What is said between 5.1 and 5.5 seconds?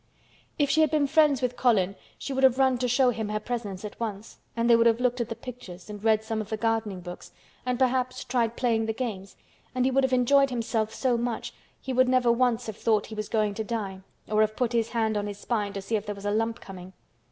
at the